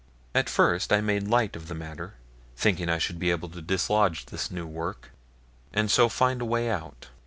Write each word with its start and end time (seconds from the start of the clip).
At 0.33 0.49
first 0.49 0.91
I 0.91 0.99
made 0.99 1.27
light 1.27 1.55
of 1.55 1.67
the 1.67 1.75
matter, 1.75 2.15
thinking 2.57 2.89
I 2.89 2.97
should 2.97 3.17
soon 3.17 3.19
be 3.19 3.29
able 3.29 3.49
to 3.49 3.61
dislodge 3.61 4.25
this 4.25 4.49
new 4.49 4.65
work, 4.65 5.11
and 5.73 5.91
so 5.91 6.09
find 6.09 6.41
a 6.41 6.45
way 6.45 6.71
out. 6.71 7.09